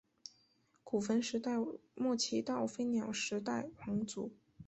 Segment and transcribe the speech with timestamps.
[0.83, 1.57] 古坟时代
[1.93, 4.31] 末期到飞鸟时代皇族。